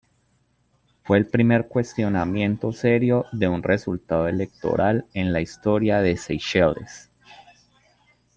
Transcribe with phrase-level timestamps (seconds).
[1.03, 7.11] Fue el primer cuestionamiento serio de un resultado electoral en la historia de Seychelles.